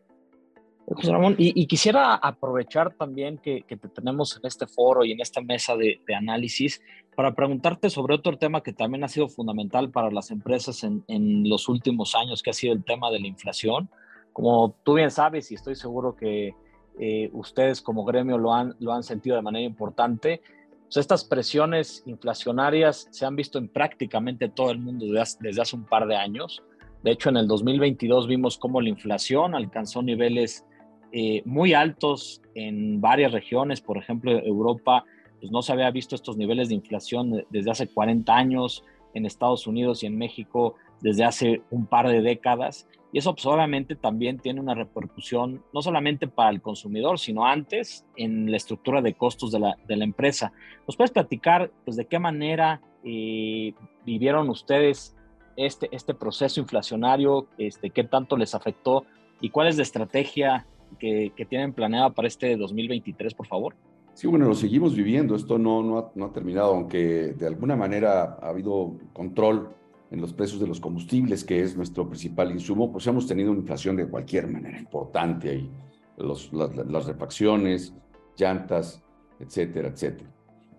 José 0.86 1.12
Ramón, 1.12 1.34
y, 1.38 1.66
quisiera 1.66 2.14
aprovechar 2.14 2.94
también 2.94 3.38
que, 3.38 3.62
que, 3.62 3.76
te 3.76 3.88
tenemos 3.88 4.36
en 4.36 4.46
este 4.46 4.66
foro 4.66 5.04
y 5.04 5.12
en 5.12 5.20
esta 5.20 5.40
mesa 5.40 5.76
de, 5.76 6.00
de, 6.06 6.14
análisis 6.14 6.82
para 7.20 7.34
preguntarte 7.34 7.90
sobre 7.90 8.14
otro 8.14 8.38
tema 8.38 8.62
que 8.62 8.72
también 8.72 9.04
ha 9.04 9.08
sido 9.08 9.28
fundamental 9.28 9.90
para 9.90 10.10
las 10.10 10.30
empresas 10.30 10.82
en, 10.84 11.04
en, 11.06 11.46
los 11.50 11.68
últimos 11.68 12.14
años, 12.14 12.42
que 12.42 12.48
ha 12.48 12.54
sido 12.54 12.72
el 12.72 12.82
tema 12.82 13.10
de 13.10 13.20
la 13.20 13.26
inflación. 13.26 13.90
Como 14.32 14.74
tú 14.84 14.94
bien 14.94 15.10
sabes, 15.10 15.52
y 15.52 15.54
estoy 15.54 15.74
seguro 15.74 16.16
que 16.16 16.54
eh, 16.98 17.28
ustedes 17.34 17.82
como 17.82 18.06
gremio 18.06 18.38
lo 18.38 18.54
han, 18.54 18.74
lo 18.78 18.94
han 18.94 19.02
sentido 19.02 19.36
de 19.36 19.42
manera 19.42 19.66
importante. 19.66 20.40
Pues 20.84 20.96
estas 20.96 21.22
presiones 21.22 22.02
inflacionarias 22.06 23.06
se 23.10 23.26
han 23.26 23.36
visto 23.36 23.58
en 23.58 23.68
prácticamente 23.68 24.48
todo 24.48 24.70
el 24.70 24.78
mundo 24.78 25.04
desde 25.04 25.60
hace, 25.60 25.76
un 25.76 25.84
par 25.84 26.06
de 26.06 26.16
años. 26.16 26.62
De 27.02 27.10
hecho, 27.10 27.28
en 27.28 27.36
el 27.36 27.46
2022 27.46 28.28
vimos 28.28 28.56
cómo 28.56 28.80
la 28.80 28.88
inflación 28.88 29.54
alcanzó 29.54 30.00
niveles 30.00 30.64
eh, 31.12 31.42
muy 31.44 31.74
altos 31.74 32.40
en 32.54 32.98
varias 33.02 33.32
regiones. 33.32 33.82
Por 33.82 33.98
ejemplo, 33.98 34.32
Europa 34.32 35.04
pues 35.40 35.50
no 35.50 35.62
se 35.62 35.72
había 35.72 35.90
visto 35.90 36.14
estos 36.14 36.36
niveles 36.36 36.68
de 36.68 36.74
inflación 36.74 37.44
desde 37.50 37.70
hace 37.70 37.88
40 37.88 38.34
años. 38.34 38.84
En 39.12 39.26
Estados 39.26 39.66
Unidos 39.66 40.02
y 40.02 40.06
en 40.06 40.16
México 40.16 40.76
desde 41.00 41.24
hace 41.24 41.62
un 41.70 41.86
par 41.86 42.08
de 42.08 42.20
décadas. 42.22 42.86
Y 43.12 43.18
eso 43.18 43.34
pues, 43.34 43.44
obviamente 43.46 43.96
también 43.96 44.38
tiene 44.38 44.60
una 44.60 44.74
repercusión 44.74 45.64
no 45.72 45.82
solamente 45.82 46.28
para 46.28 46.50
el 46.50 46.62
consumidor, 46.62 47.18
sino 47.18 47.44
antes 47.44 48.06
en 48.16 48.50
la 48.50 48.56
estructura 48.56 49.02
de 49.02 49.14
costos 49.14 49.50
de 49.50 49.58
la, 49.58 49.76
de 49.88 49.96
la 49.96 50.04
empresa. 50.04 50.52
¿Nos 50.86 50.96
puedes 50.96 51.10
platicar 51.10 51.72
pues, 51.84 51.96
de 51.96 52.06
qué 52.06 52.18
manera 52.18 52.80
eh, 53.02 53.74
vivieron 54.06 54.48
ustedes 54.48 55.16
este, 55.56 55.88
este 55.90 56.14
proceso 56.14 56.60
inflacionario? 56.60 57.48
Este, 57.58 57.90
¿Qué 57.90 58.04
tanto 58.04 58.36
les 58.36 58.54
afectó? 58.54 59.04
¿Y 59.40 59.50
cuál 59.50 59.66
es 59.66 59.76
la 59.76 59.82
estrategia 59.82 60.66
que, 61.00 61.32
que 61.36 61.46
tienen 61.46 61.72
planeada 61.72 62.10
para 62.10 62.28
este 62.28 62.56
2023, 62.56 63.34
por 63.34 63.48
favor? 63.48 63.74
Sí, 64.14 64.26
bueno, 64.26 64.46
lo 64.46 64.54
seguimos 64.54 64.94
viviendo. 64.94 65.34
Esto 65.34 65.58
no, 65.58 65.82
no, 65.82 65.98
ha, 65.98 66.12
no 66.14 66.26
ha 66.26 66.32
terminado, 66.32 66.74
aunque 66.74 67.32
de 67.32 67.46
alguna 67.46 67.76
manera 67.76 68.38
ha 68.40 68.48
habido 68.48 68.96
control 69.12 69.70
en 70.10 70.20
los 70.20 70.32
precios 70.32 70.60
de 70.60 70.66
los 70.66 70.80
combustibles, 70.80 71.44
que 71.44 71.62
es 71.62 71.76
nuestro 71.76 72.08
principal 72.08 72.50
insumo, 72.50 72.90
pues 72.90 73.06
hemos 73.06 73.26
tenido 73.26 73.50
una 73.50 73.60
inflación 73.60 73.96
de 73.96 74.06
cualquier 74.06 74.48
manera 74.48 74.78
importante 74.78 75.50
ahí. 75.50 75.70
Los, 76.16 76.52
las, 76.52 77.06
refacciones, 77.06 77.94
llantas, 78.36 79.02
etcétera, 79.38 79.88
etcétera. 79.88 80.28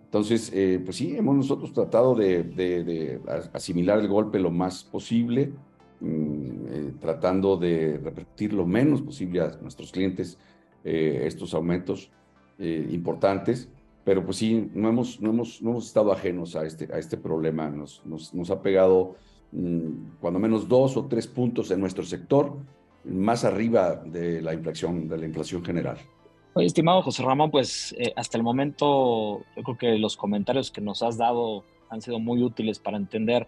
Entonces, 0.04 0.52
eh, 0.54 0.80
pues 0.84 0.98
sí, 0.98 1.16
hemos 1.16 1.34
nosotros 1.34 1.72
tratado 1.72 2.14
de, 2.14 2.44
de, 2.44 3.20
asimilar 3.52 3.98
el 3.98 4.06
golpe 4.06 4.38
lo 4.38 4.52
más 4.52 4.84
posible, 4.84 5.52
mm, 6.00 6.66
eh, 6.68 6.92
tratando 7.00 7.56
de 7.56 7.98
repetir 7.98 8.52
lo 8.52 8.66
menos 8.66 9.02
posible 9.02 9.40
a 9.40 9.48
nuestros 9.60 9.90
clientes 9.90 10.38
eh, 10.84 11.22
estos 11.24 11.54
aumentos 11.54 12.12
importantes, 12.62 13.68
pero 14.04 14.24
pues 14.24 14.38
sí, 14.38 14.70
no 14.74 14.88
hemos, 14.88 15.20
no 15.20 15.30
hemos, 15.30 15.62
no 15.62 15.70
hemos 15.70 15.86
estado 15.86 16.12
ajenos 16.12 16.56
a 16.56 16.64
este, 16.66 16.92
a 16.92 16.98
este 16.98 17.16
problema. 17.16 17.70
Nos, 17.70 18.04
nos, 18.04 18.34
nos 18.34 18.50
ha 18.50 18.60
pegado 18.60 19.16
mm, 19.52 20.18
cuando 20.20 20.40
menos 20.40 20.68
dos 20.68 20.96
o 20.96 21.06
tres 21.06 21.26
puntos 21.26 21.70
en 21.70 21.80
nuestro 21.80 22.04
sector, 22.04 22.56
más 23.04 23.44
arriba 23.44 23.96
de 23.96 24.42
la 24.42 24.54
inflación, 24.54 25.08
de 25.08 25.18
la 25.18 25.26
inflación 25.26 25.64
general. 25.64 25.98
estimado 26.56 27.02
José 27.02 27.22
Ramón, 27.22 27.50
pues 27.50 27.94
eh, 27.98 28.12
hasta 28.16 28.38
el 28.38 28.44
momento 28.44 29.40
yo 29.56 29.62
creo 29.62 29.78
que 29.78 29.98
los 29.98 30.16
comentarios 30.16 30.70
que 30.70 30.80
nos 30.80 31.02
has 31.02 31.16
dado 31.16 31.64
han 31.90 32.00
sido 32.00 32.18
muy 32.18 32.42
útiles 32.42 32.78
para 32.78 32.96
entender 32.96 33.46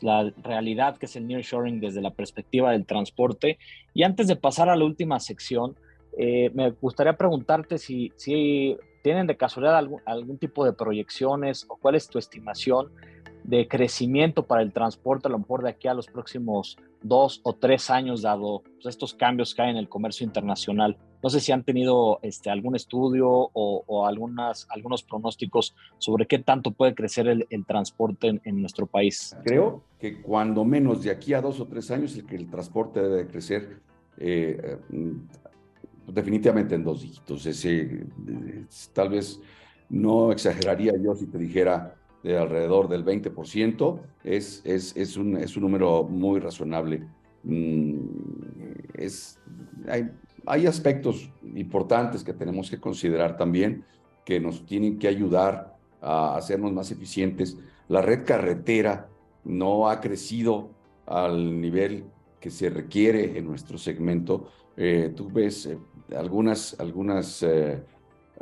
la 0.00 0.32
realidad 0.42 0.96
que 0.96 1.06
es 1.06 1.16
el 1.16 1.26
nearshoring 1.26 1.80
desde 1.80 2.00
la 2.00 2.10
perspectiva 2.10 2.72
del 2.72 2.86
transporte. 2.86 3.58
Y 3.92 4.02
antes 4.02 4.28
de 4.28 4.36
pasar 4.36 4.68
a 4.68 4.76
la 4.76 4.84
última 4.84 5.20
sección, 5.20 5.76
eh, 6.16 6.50
me 6.54 6.70
gustaría 6.70 7.16
preguntarte 7.16 7.78
si, 7.78 8.12
si 8.16 8.76
¿Tienen 9.02 9.26
de 9.26 9.36
casualidad 9.36 9.78
algún, 10.04 10.38
tipo 10.38 10.64
de 10.64 10.72
proyecciones 10.72 11.64
o 11.68 11.76
cuál 11.76 11.94
es 11.94 12.08
tu 12.08 12.18
estimación 12.18 12.92
de 13.44 13.66
crecimiento 13.66 14.46
para 14.46 14.60
el 14.60 14.72
transporte 14.72 15.26
a 15.26 15.30
lo 15.30 15.38
mejor 15.38 15.62
de 15.62 15.70
aquí 15.70 15.88
a 15.88 15.94
los 15.94 16.06
próximos 16.06 16.76
dos 17.02 17.40
o 17.42 17.54
tres 17.54 17.88
años, 17.88 18.20
dado 18.20 18.62
pues, 18.62 18.86
estos 18.86 19.14
cambios 19.14 19.54
que 19.54 19.62
hay 19.62 19.70
en 19.70 19.78
el 19.78 19.88
comercio 19.88 20.26
internacional? 20.26 20.98
No 21.22 21.30
sé 21.30 21.40
si 21.40 21.50
han 21.50 21.64
tenido 21.64 22.18
este, 22.20 22.50
algún 22.50 22.76
estudio 22.76 23.26
o, 23.30 24.06
algunas, 24.06 24.66
algunos 24.70 25.02
pronósticos 25.02 25.74
sobre 25.96 26.26
qué 26.26 26.38
tanto 26.38 26.70
puede 26.70 26.94
crecer 26.94 27.26
el, 27.26 27.46
transporte 27.66 28.40
en, 28.44 28.60
nuestro 28.60 28.86
país. 28.86 29.34
Creo 29.44 29.82
que 29.98 30.20
cuando 30.20 30.64
menos 30.64 31.02
de 31.02 31.10
aquí 31.10 31.32
a 31.32 31.40
dos 31.40 31.58
o 31.60 31.66
tres 31.66 31.90
años 31.90 32.16
el 32.16 32.26
el 32.30 32.50
transporte 32.50 33.00
debe 33.00 33.26
crecer 33.26 33.80
eh, 34.18 34.78
definitivamente 36.12 36.74
en 36.74 36.84
dos 36.84 37.02
dígitos. 37.02 37.46
Ese, 37.46 38.06
tal 38.92 39.10
vez 39.10 39.40
no 39.88 40.32
exageraría 40.32 40.92
yo 40.96 41.14
si 41.14 41.26
te 41.26 41.38
dijera 41.38 41.96
de 42.22 42.36
alrededor 42.36 42.88
del 42.88 43.04
20%, 43.04 44.00
es, 44.24 44.62
es, 44.64 44.96
es, 44.96 45.16
un, 45.16 45.36
es 45.36 45.56
un 45.56 45.62
número 45.62 46.04
muy 46.04 46.38
razonable. 46.38 47.06
Mm, 47.42 48.00
es, 48.94 49.38
hay, 49.88 50.10
hay 50.46 50.66
aspectos 50.66 51.30
importantes 51.54 52.22
que 52.22 52.32
tenemos 52.32 52.70
que 52.70 52.78
considerar 52.78 53.36
también 53.36 53.84
que 54.24 54.40
nos 54.40 54.64
tienen 54.66 54.98
que 54.98 55.08
ayudar 55.08 55.76
a 56.00 56.36
hacernos 56.36 56.72
más 56.72 56.90
eficientes. 56.90 57.56
La 57.88 58.02
red 58.02 58.24
carretera 58.24 59.08
no 59.44 59.88
ha 59.88 60.00
crecido 60.00 60.70
al 61.06 61.60
nivel 61.60 62.04
que 62.40 62.50
se 62.50 62.70
requiere 62.70 63.38
en 63.38 63.46
nuestro 63.46 63.78
segmento. 63.78 64.48
Eh, 64.76 65.12
tú 65.14 65.30
ves 65.30 65.66
eh, 65.66 65.78
algunas, 66.16 66.78
algunas 66.78 67.42
eh, 67.42 67.82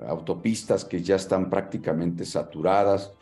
autopistas 0.07 0.85
que 0.85 1.03
ya 1.03 1.17
están 1.17 1.51
prácticamente 1.51 2.25
saturadas, 2.25 3.13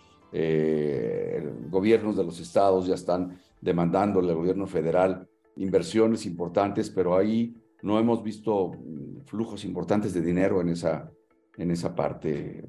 gobiernos 1.70 2.16
de 2.16 2.24
los 2.24 2.40
estados 2.40 2.86
ya 2.86 2.94
están 2.94 3.38
demandándole 3.60 4.30
al 4.30 4.36
gobierno 4.36 4.66
federal 4.66 5.26
inversiones 5.56 6.26
importantes, 6.26 6.90
pero 6.90 7.16
ahí 7.16 7.54
no 7.82 7.98
hemos 7.98 8.22
visto 8.22 8.72
mm, 8.72 9.20
flujos 9.24 9.64
importantes 9.64 10.14
de 10.14 10.20
dinero 10.20 10.60
en 10.60 10.70
esa, 10.70 11.10
en 11.56 11.70
esa 11.70 11.94
parte. 11.94 12.64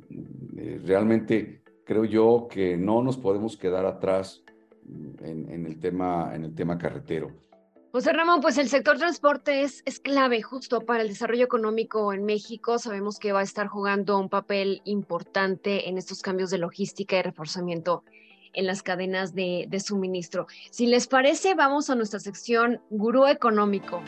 Eh, 0.58 0.82
realmente 0.84 1.62
creo 1.84 2.06
yo 2.06 2.48
que 2.50 2.78
no 2.78 3.02
nos 3.02 3.18
podemos 3.18 3.58
quedar 3.58 3.86
atrás 3.86 4.44
mm, 4.86 5.24
en, 5.24 5.66
el, 5.66 5.80
tema, 5.80 6.32
en 6.34 6.46
el 6.46 6.56
tema 6.56 6.78
carretero. 6.78 7.32
José 7.98 8.14
Ramón, 8.14 8.42
pues 8.42 8.60
el 8.60 8.70
sector 8.70 9.00
transporte 9.00 9.64
es, 9.64 9.82
es 9.88 10.00
clave 10.00 10.44
justo 10.44 10.82
para 10.82 11.02
el 11.02 11.08
desarrollo 11.08 11.44
económico 11.44 12.14
en 12.14 12.26
México. 12.26 12.78
Sabemos 12.78 13.18
que 13.18 13.32
va 13.32 13.40
a 13.40 13.44
estar 13.44 13.66
jugando 13.66 14.20
un 14.20 14.30
papel 14.30 14.84
importante 14.86 15.90
en 15.90 15.98
estos 15.98 16.22
cambios 16.22 16.52
de 16.52 16.60
logística 16.60 17.18
y 17.18 17.24
reforzamiento 17.24 18.04
en 18.54 18.68
las 18.68 18.84
cadenas 18.84 19.34
de, 19.34 19.66
de 19.68 19.80
suministro. 19.80 20.46
Si 20.70 20.86
les 20.86 21.08
parece, 21.08 21.56
vamos 21.56 21.90
a 21.90 21.96
nuestra 21.96 22.20
sección 22.20 22.82
Gurú 22.92 23.26
Económico. 23.26 24.04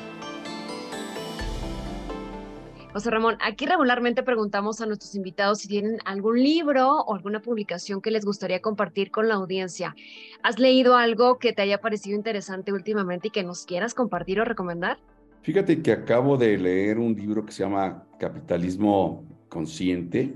José 2.91 3.11
Ramón, 3.11 3.37
aquí 3.39 3.67
regularmente 3.67 4.23
preguntamos 4.23 4.81
a 4.81 4.87
nuestros 4.87 5.13
invitados 5.13 5.59
si 5.59 5.67
tienen 5.67 5.99
algún 6.05 6.41
libro 6.41 7.01
o 7.01 7.13
alguna 7.13 7.39
publicación 7.39 8.01
que 8.01 8.09
les 8.09 8.25
gustaría 8.25 8.61
compartir 8.61 9.11
con 9.11 9.27
la 9.27 9.35
audiencia. 9.35 9.95
¿Has 10.41 10.57
leído 10.57 10.95
algo 10.95 11.37
que 11.37 11.53
te 11.53 11.61
haya 11.61 11.81
parecido 11.81 12.17
interesante 12.17 12.73
últimamente 12.73 13.27
y 13.27 13.31
que 13.31 13.43
nos 13.43 13.67
quieras 13.67 13.93
compartir 13.93 14.41
o 14.41 14.43
recomendar? 14.43 14.97
Fíjate 15.43 15.83
que 15.83 15.91
acabo 15.91 16.35
de 16.35 16.57
leer 16.57 16.97
un 16.97 17.13
libro 17.13 17.45
que 17.45 17.51
se 17.51 17.61
llama 17.61 18.05
Capitalismo 18.17 19.23
Consciente, 19.49 20.33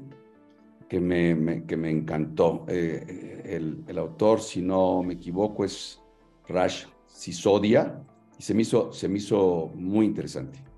que 0.88 1.00
me, 1.00 1.66
que 1.66 1.76
me 1.76 1.90
encantó. 1.90 2.66
Eh, 2.68 3.42
el, 3.46 3.84
el, 3.88 3.98
autor, 3.98 4.40
si 4.40 4.62
no 4.62 5.02
me 5.02 5.16
equivoco, 5.16 5.66
es 5.66 6.00
Rash 6.48 6.86
Sisodia, 7.08 8.00
y 8.38 8.44
se 8.44 8.54
me 8.54 8.62
hizo, 8.62 8.94
se 8.94 9.10
me 9.10 9.18
hizo 9.18 9.72
muy 9.74 10.06
interesante. 10.06 10.73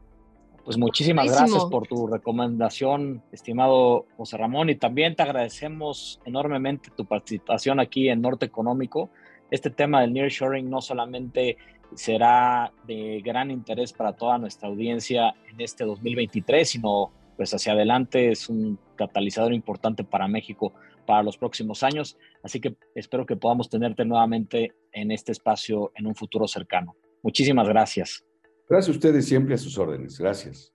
Pues 0.65 0.77
muchísimas 0.79 1.27
gracias 1.27 1.63
por 1.65 1.85
tu 1.85 2.07
recomendación, 2.07 3.21
estimado 3.31 4.07
José 4.17 4.35
Ramón, 4.37 4.71
y 4.71 4.75
también 4.75 5.15
te 5.15 5.21
agradecemos 5.21 6.19
enormemente 6.25 6.89
tu 6.97 7.05
participación 7.05 7.79
aquí 7.79 8.09
en 8.09 8.19
Norte 8.19 8.47
Económico. 8.47 9.11
Este 9.51 9.69
tema 9.69 10.01
del 10.01 10.13
nearshoring 10.13 10.67
no 10.67 10.81
solamente 10.81 11.57
será 11.93 12.73
de 12.87 13.21
gran 13.23 13.51
interés 13.51 13.93
para 13.93 14.13
toda 14.13 14.39
nuestra 14.39 14.67
audiencia 14.67 15.35
en 15.47 15.61
este 15.61 15.85
2023, 15.85 16.67
sino 16.67 17.11
pues 17.37 17.53
hacia 17.53 17.73
adelante 17.73 18.31
es 18.31 18.49
un 18.49 18.79
catalizador 18.95 19.53
importante 19.53 20.03
para 20.03 20.27
México 20.27 20.73
para 21.05 21.21
los 21.21 21.37
próximos 21.37 21.83
años. 21.83 22.17
Así 22.41 22.59
que 22.59 22.75
espero 22.95 23.27
que 23.27 23.35
podamos 23.35 23.69
tenerte 23.69 24.03
nuevamente 24.03 24.73
en 24.91 25.11
este 25.11 25.31
espacio 25.31 25.91
en 25.93 26.07
un 26.07 26.15
futuro 26.15 26.47
cercano. 26.47 26.95
Muchísimas 27.21 27.67
gracias. 27.67 28.25
Gracias 28.67 28.95
a 28.95 28.97
ustedes 28.97 29.27
siempre 29.27 29.53
a 29.53 29.57
sus 29.57 29.77
órdenes. 29.77 30.17
Gracias. 30.17 30.73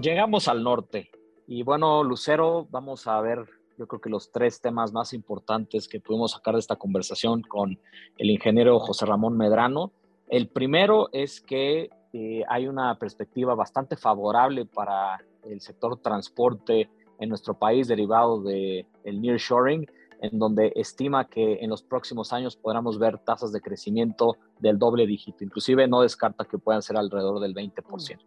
Llegamos 0.00 0.48
al 0.48 0.62
norte. 0.62 1.10
Y 1.46 1.62
bueno, 1.62 2.04
Lucero, 2.04 2.66
vamos 2.70 3.06
a 3.06 3.20
ver, 3.20 3.44
yo 3.76 3.86
creo 3.88 4.00
que 4.00 4.10
los 4.10 4.30
tres 4.30 4.60
temas 4.60 4.92
más 4.92 5.12
importantes 5.12 5.88
que 5.88 6.00
pudimos 6.00 6.32
sacar 6.32 6.54
de 6.54 6.60
esta 6.60 6.76
conversación 6.76 7.42
con 7.42 7.78
el 8.16 8.30
ingeniero 8.30 8.78
José 8.78 9.06
Ramón 9.06 9.36
Medrano. 9.36 9.92
El 10.28 10.48
primero 10.48 11.08
es 11.12 11.40
que 11.40 11.90
eh, 12.12 12.42
hay 12.48 12.68
una 12.68 12.96
perspectiva 12.98 13.54
bastante 13.54 13.96
favorable 13.96 14.66
para 14.66 15.18
el 15.42 15.60
sector 15.60 15.98
transporte 16.00 16.88
en 17.18 17.28
nuestro 17.28 17.54
país 17.54 17.88
derivado 17.88 18.42
del 18.42 18.86
el 19.02 19.20
nearshoring 19.20 19.86
en 20.24 20.38
donde 20.38 20.72
estima 20.76 21.28
que 21.28 21.58
en 21.60 21.70
los 21.70 21.82
próximos 21.82 22.32
años 22.32 22.56
podamos 22.56 22.98
ver 22.98 23.18
tasas 23.18 23.52
de 23.52 23.60
crecimiento 23.60 24.36
del 24.58 24.78
doble 24.78 25.06
dígito. 25.06 25.44
Inclusive 25.44 25.86
no 25.86 26.00
descarta 26.00 26.44
que 26.44 26.56
puedan 26.56 26.82
ser 26.82 26.96
alrededor 26.96 27.40
del 27.40 27.54
20%. 27.54 28.18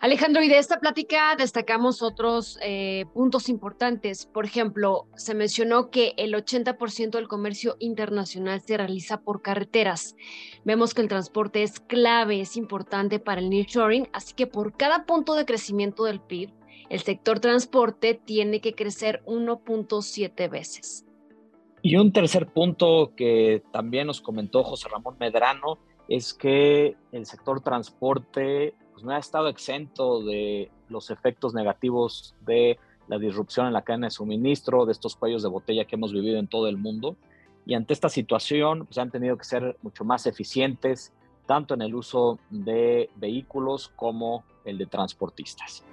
Alejandro, 0.00 0.42
y 0.42 0.48
de 0.48 0.56
esta 0.56 0.80
plática 0.80 1.36
destacamos 1.36 2.00
otros 2.00 2.58
eh, 2.62 3.04
puntos 3.12 3.50
importantes. 3.50 4.24
Por 4.24 4.46
ejemplo, 4.46 5.06
se 5.16 5.34
mencionó 5.34 5.90
que 5.90 6.14
el 6.16 6.32
80% 6.32 7.10
del 7.10 7.28
comercio 7.28 7.76
internacional 7.78 8.62
se 8.62 8.78
realiza 8.78 9.20
por 9.20 9.42
carreteras. 9.42 10.16
Vemos 10.64 10.94
que 10.94 11.02
el 11.02 11.08
transporte 11.08 11.62
es 11.62 11.78
clave, 11.78 12.40
es 12.40 12.56
importante 12.56 13.18
para 13.18 13.42
el 13.42 13.50
nearshoring, 13.50 14.08
así 14.14 14.32
que 14.32 14.46
por 14.46 14.74
cada 14.78 15.04
punto 15.04 15.34
de 15.34 15.44
crecimiento 15.44 16.04
del 16.04 16.20
PIB, 16.20 16.54
el 16.88 17.00
sector 17.00 17.40
transporte 17.40 18.14
tiene 18.14 18.60
que 18.60 18.74
crecer 18.74 19.22
1.7 19.26 20.50
veces. 20.50 21.04
Y 21.82 21.96
un 21.96 22.12
tercer 22.12 22.46
punto 22.48 23.12
que 23.16 23.62
también 23.72 24.06
nos 24.06 24.20
comentó 24.20 24.64
José 24.64 24.88
Ramón 24.88 25.16
Medrano 25.20 25.78
es 26.08 26.34
que 26.34 26.96
el 27.12 27.26
sector 27.26 27.60
transporte 27.60 28.74
pues, 28.92 29.04
no 29.04 29.12
ha 29.12 29.18
estado 29.18 29.48
exento 29.48 30.22
de 30.24 30.70
los 30.88 31.10
efectos 31.10 31.54
negativos 31.54 32.34
de 32.44 32.78
la 33.08 33.18
disrupción 33.18 33.66
en 33.66 33.72
la 33.72 33.82
cadena 33.82 34.08
de 34.08 34.10
suministro, 34.10 34.86
de 34.86 34.92
estos 34.92 35.16
cuellos 35.16 35.42
de 35.42 35.48
botella 35.48 35.84
que 35.84 35.96
hemos 35.96 36.12
vivido 36.12 36.38
en 36.38 36.48
todo 36.48 36.68
el 36.68 36.76
mundo. 36.76 37.16
Y 37.64 37.74
ante 37.74 37.92
esta 37.92 38.08
situación, 38.08 38.86
pues 38.86 38.98
han 38.98 39.10
tenido 39.10 39.36
que 39.36 39.44
ser 39.44 39.76
mucho 39.82 40.04
más 40.04 40.26
eficientes, 40.26 41.12
tanto 41.46 41.74
en 41.74 41.82
el 41.82 41.94
uso 41.94 42.38
de 42.50 43.10
vehículos 43.16 43.92
como 43.94 44.44
el 44.64 44.78
de 44.78 44.86
transportistas. 44.86 45.84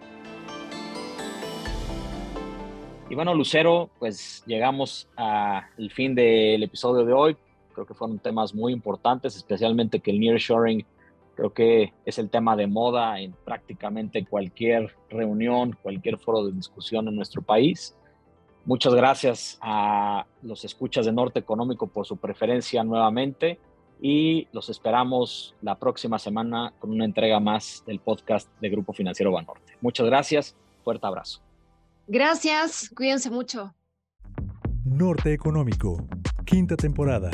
Y 3.13 3.15
bueno, 3.15 3.35
Lucero, 3.35 3.91
pues 3.99 4.41
llegamos 4.47 5.07
al 5.15 5.91
fin 5.91 6.15
del 6.15 6.63
episodio 6.63 7.05
de 7.05 7.13
hoy. 7.13 7.37
Creo 7.71 7.85
que 7.85 7.93
fueron 7.93 8.17
temas 8.17 8.55
muy 8.55 8.73
importantes, 8.73 9.35
especialmente 9.35 9.99
que 9.99 10.09
el 10.09 10.19
nearshoring 10.19 10.83
creo 11.35 11.53
que 11.53 11.93
es 12.05 12.17
el 12.17 12.31
tema 12.31 12.55
de 12.55 12.65
moda 12.65 13.19
en 13.19 13.33
prácticamente 13.45 14.25
cualquier 14.25 14.95
reunión, 15.11 15.77
cualquier 15.79 16.17
foro 16.17 16.43
de 16.43 16.53
discusión 16.53 17.07
en 17.07 17.15
nuestro 17.15 17.43
país. 17.43 17.95
Muchas 18.65 18.95
gracias 18.95 19.59
a 19.61 20.25
los 20.41 20.65
escuchas 20.65 21.05
de 21.05 21.11
Norte 21.11 21.37
Económico 21.37 21.85
por 21.85 22.07
su 22.07 22.17
preferencia 22.17 22.83
nuevamente 22.83 23.59
y 24.01 24.47
los 24.53 24.69
esperamos 24.69 25.53
la 25.61 25.77
próxima 25.77 26.17
semana 26.17 26.73
con 26.79 26.89
una 26.89 27.05
entrega 27.05 27.39
más 27.39 27.83
del 27.85 27.99
podcast 27.99 28.49
de 28.59 28.69
Grupo 28.69 28.91
Financiero 28.91 29.31
Banorte. 29.31 29.77
Muchas 29.81 30.07
gracias, 30.07 30.55
fuerte 30.83 31.05
abrazo. 31.05 31.52
Gracias, 32.07 32.89
cuídense 32.95 33.29
mucho. 33.29 33.73
Norte 34.85 35.33
Económico, 35.33 36.05
quinta 36.45 36.75
temporada. 36.75 37.31